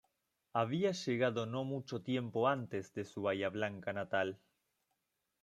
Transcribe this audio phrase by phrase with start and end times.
[0.53, 4.39] Había llegado no mucho tiempo antes de su Bahía Blanca natal.